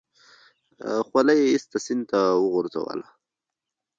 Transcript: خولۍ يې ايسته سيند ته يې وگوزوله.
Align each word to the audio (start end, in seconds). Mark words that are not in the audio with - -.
خولۍ 1.07 1.39
يې 1.41 1.49
ايسته 1.53 1.77
سيند 1.85 2.03
ته 2.09 2.19
يې 2.29 2.39
وگوزوله. 2.43 3.07